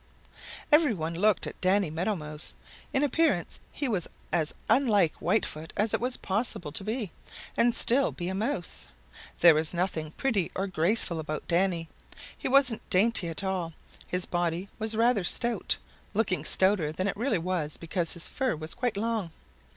[0.71, 2.55] Every one looked at Danny Meadow Mouse.
[2.91, 7.11] In appearance he was as unlike Whitefoot as it was possible to be
[7.55, 8.87] and still be a Mouse.
[9.41, 11.87] There was nothing pretty or graceful about Danny.
[12.35, 13.73] He wasn't dainty at all.
[14.07, 15.77] His body was rather stout,
[16.15, 19.29] looking stouter than it really was because his fur was quite long.